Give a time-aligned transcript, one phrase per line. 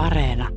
[0.00, 0.48] Areena.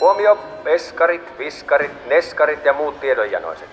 [0.00, 3.68] Huomio, peskarit, viskarit, neskarit ja muut tiedonjanoiset.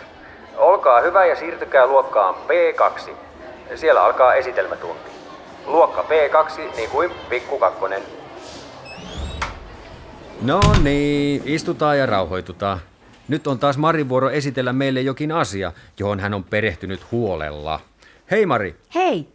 [0.58, 3.12] Olkaa hyvä ja siirtykää luokkaan P2.
[3.76, 5.12] Siellä alkaa esitelmätunti.
[5.66, 8.02] Luokka P2, niin kuin pikku kakkonen.
[10.42, 12.80] No niin, istutaan ja rauhoitutaan.
[13.28, 17.91] Nyt on taas Marin vuoro esitellä meille jokin asia, johon hän on perehtynyt huolella.
[18.32, 19.28] Hei Mari, Hei,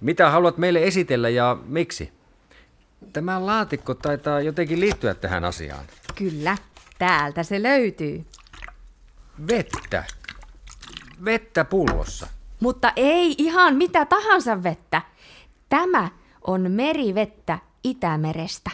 [0.00, 2.12] mitä haluat meille esitellä ja miksi?
[3.12, 5.84] Tämä laatikko taitaa jotenkin liittyä tähän asiaan.
[6.14, 6.56] kyllä,
[6.98, 8.24] täältä se löytyy.
[9.48, 10.04] Vettä.
[11.24, 12.26] Vettä pullossa.
[12.60, 15.02] Mutta ei ihan mitä tahansa vettä.
[15.68, 16.08] Tämä
[16.46, 18.70] on merivettä Itämerestä.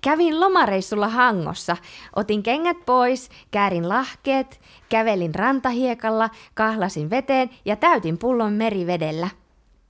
[0.00, 1.76] Kävin lomareissulla Hangossa,
[2.16, 9.28] otin kengät pois, käärin lahkeet, kävelin rantahiekalla, kahlasin veteen ja täytin pullon merivedellä.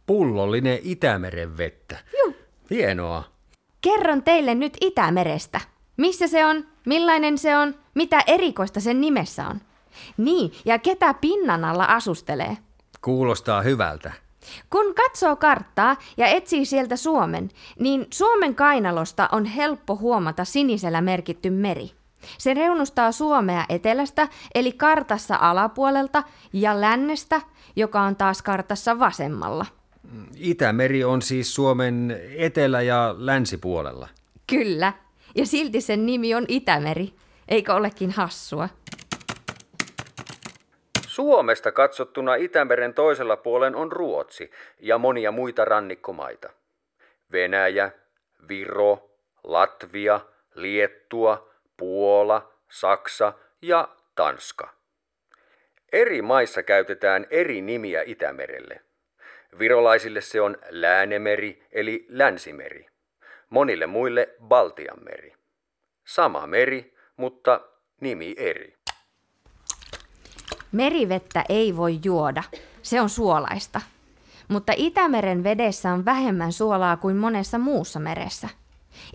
[0.06, 1.98] Pullollinen Itämeren vettä.
[2.18, 2.36] Juu.
[2.70, 3.24] Hienoa.
[3.80, 5.60] Kerron teille nyt Itämerestä.
[5.96, 9.60] Missä se on, millainen se on, mitä erikoista sen nimessä on.
[10.16, 12.56] Niin, ja ketä pinnan alla asustelee.
[13.00, 14.12] Kuulostaa hyvältä.
[14.70, 21.50] Kun katsoo karttaa ja etsii sieltä Suomen, niin Suomen kainalosta on helppo huomata sinisellä merkitty
[21.50, 21.90] meri.
[22.38, 27.40] Se reunustaa Suomea etelästä, eli kartassa alapuolelta, ja lännestä,
[27.76, 29.66] joka on taas kartassa vasemmalla.
[30.36, 34.08] Itämeri on siis Suomen etelä- ja länsipuolella.
[34.46, 34.92] Kyllä,
[35.34, 37.14] ja silti sen nimi on Itämeri.
[37.48, 38.68] Eikö olekin hassua?
[41.16, 44.50] Suomesta katsottuna Itämeren toisella puolen on Ruotsi
[44.80, 46.52] ja monia muita rannikkomaita.
[47.32, 47.90] Venäjä,
[48.48, 49.10] Viro,
[49.44, 50.20] Latvia,
[50.54, 54.74] Liettua, Puola, Saksa ja Tanska.
[55.92, 58.80] Eri maissa käytetään eri nimiä Itämerelle.
[59.58, 62.86] Virolaisille se on Läänemeri eli Länsimeri.
[63.50, 65.34] Monille muille Baltianmeri.
[66.04, 67.60] Sama meri, mutta
[68.00, 68.76] nimi eri.
[70.76, 72.42] Merivettä ei voi juoda.
[72.82, 73.80] Se on suolaista.
[74.48, 78.48] Mutta Itämeren vedessä on vähemmän suolaa kuin monessa muussa meressä.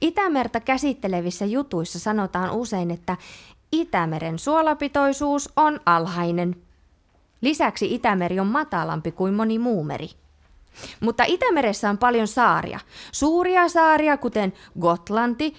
[0.02, 3.18] Itämerta käsittelevissä jutuissa sanotaan usein, että
[3.72, 6.56] Itämeren suolapitoisuus on alhainen.
[7.42, 10.10] Lisäksi Itämeri on matalampi kuin moni muu meri.
[11.00, 12.80] Mutta Itämeressä on paljon saaria.
[13.12, 15.54] Suuria saaria, kuten Gotlanti,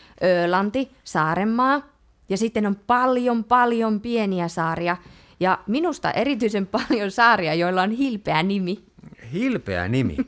[0.45, 1.83] Ölanti, Saarenmaa.
[2.29, 4.97] Ja sitten on paljon, paljon pieniä saaria.
[5.43, 8.85] Ja minusta erityisen paljon saaria, joilla on hilpeä nimi.
[9.33, 10.17] Hilpeä nimi.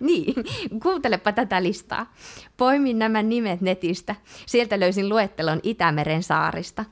[0.00, 0.34] Niin,
[0.82, 2.12] kuuntelepa tätä listaa.
[2.56, 4.14] Poimin nämä nimet netistä.
[4.46, 6.84] Sieltä löysin luettelon Itämeren saarista.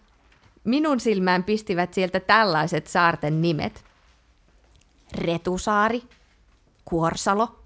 [0.65, 3.85] Minun silmään pistivät sieltä tällaiset saarten nimet.
[5.15, 6.03] Retusaari,
[6.85, 7.59] Kuorsalo,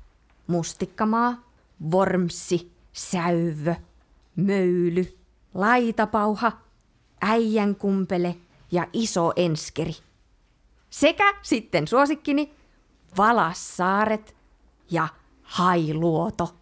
[0.46, 1.44] Mustikkamaa,
[1.90, 3.74] Vormsi, Säyvö,
[4.36, 5.18] Möyly,
[5.54, 6.52] Laitapauha,
[7.20, 8.36] Äijänkumpele
[8.72, 9.94] ja Iso Enskeri.
[10.90, 12.54] Sekä sitten suosikkini
[13.16, 14.34] Valassaaret
[14.90, 15.08] ja
[15.42, 16.54] Hailuoto.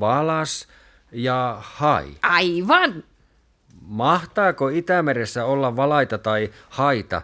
[0.00, 0.68] Valas
[1.12, 2.14] ja hai.
[2.22, 3.04] Aivan!
[3.80, 7.22] Mahtaako Itämeressä olla valaita tai haita?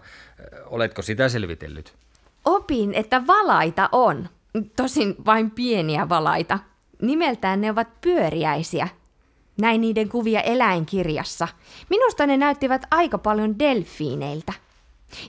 [0.67, 1.95] Oletko sitä selvitellyt?
[2.45, 4.29] Opin, että valaita on.
[4.77, 6.59] Tosin vain pieniä valaita.
[7.03, 8.89] Nimeltään ne ovat pyöriäisiä.
[9.61, 11.49] Näin niiden kuvia eläinkirjassa.
[11.91, 14.53] Minusta ne näyttivät aika paljon delfiineiltä.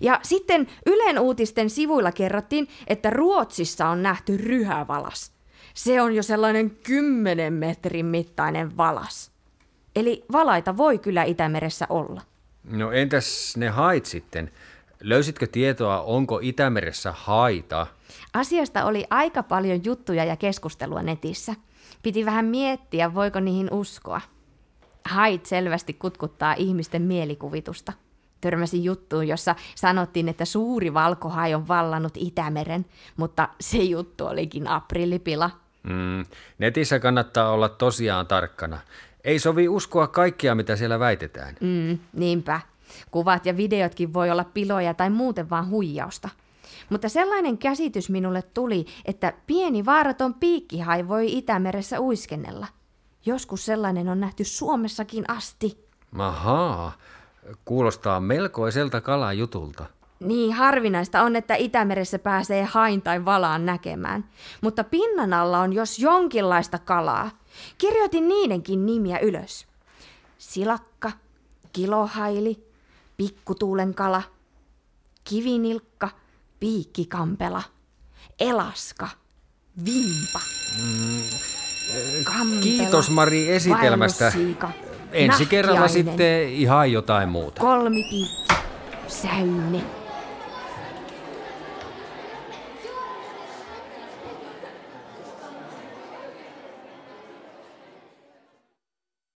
[0.02, 5.32] Ja sitten Ylen uutisten sivuilla kerrottiin, että Ruotsissa on nähty ryhävalas.
[5.74, 9.32] Se on jo sellainen 10 metrin mittainen valas.
[9.96, 12.22] Eli valaita voi kyllä Itämeressä olla.
[12.64, 14.52] No entäs ne hait sitten?
[15.02, 17.88] Löysitkö tietoa, onko Itämeressä haita?
[18.34, 21.56] Asiasta oli aika paljon juttuja ja keskustelua netissä.
[22.04, 24.22] Piti vähän miettiä, voiko niihin uskoa.
[25.06, 27.94] Hait selvästi kutkuttaa ihmisten mielikuvitusta.
[28.42, 32.86] Törmäsin juttuun, jossa sanottiin, että suuri valkohai on vallannut Itämeren,
[33.18, 35.52] mutta se juttu olikin aprillipila.
[35.84, 36.26] Mm,
[36.58, 38.80] netissä kannattaa olla tosiaan tarkkana.
[39.24, 41.56] Ei sovi uskoa kaikkia, mitä siellä väitetään.
[41.62, 42.62] Mm, niinpä.
[43.12, 46.30] Kuvat ja videotkin voi olla piloja tai muuten vaan huijausta.
[46.90, 52.68] Mutta sellainen käsitys minulle tuli, että pieni vaaraton piikkihai voi Itämeressä uiskennella.
[53.26, 55.86] Joskus sellainen on nähty Suomessakin asti.
[56.18, 56.92] Ahaa,
[57.66, 59.86] kuulostaa melkoiselta kalajutulta.
[60.20, 64.26] Niin harvinaista on, että Itämeressä pääsee hain tai valaan näkemään.
[64.62, 67.30] Mutta pinnan alla on jos jonkinlaista kalaa.
[67.78, 69.68] Kirjoitin niidenkin nimiä ylös.
[70.38, 71.12] Silakka,
[71.74, 72.71] kilohaili,
[73.22, 74.24] pikkutuulen kala,
[75.24, 76.10] kivinilkka,
[76.60, 77.64] piikkikampela,
[78.40, 79.08] elaska,
[79.86, 80.40] vimpa,
[82.24, 84.26] kampela, Kiitos Mari esitelmästä.
[84.26, 84.72] vaellussiika,
[85.12, 87.62] Ensi kerralla nahkiainen, sitten ihan jotain muuta.
[87.62, 88.54] Kolmipiikki,
[89.08, 89.82] säyne,